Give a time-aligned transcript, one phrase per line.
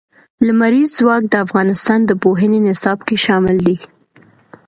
[0.45, 3.77] لمریز ځواک د افغانستان د پوهنې نصاب کې شامل دي.